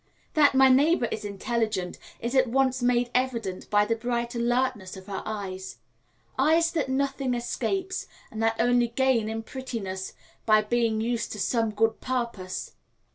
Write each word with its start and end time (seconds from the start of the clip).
That 0.33 0.55
my 0.55 0.67
neighbour 0.67 1.05
is 1.11 1.23
intelligent 1.23 1.99
is 2.19 2.33
at 2.33 2.47
once 2.47 2.81
made 2.81 3.11
evident 3.13 3.69
by 3.69 3.85
the 3.85 3.95
bright 3.95 4.33
alertness 4.33 4.97
of 4.97 5.05
her 5.05 5.21
eyes 5.27 5.77
eyes 6.39 6.71
that 6.71 6.89
nothing 6.89 7.35
escapes, 7.35 8.07
and 8.31 8.41
that 8.41 8.55
only 8.57 8.87
gain 8.87 9.29
in 9.29 9.43
prettiness 9.43 10.13
by 10.43 10.63
being 10.63 11.01
used 11.01 11.31
to 11.33 11.39
some 11.39 11.69
good 11.69 12.01
purpose. 12.01 12.71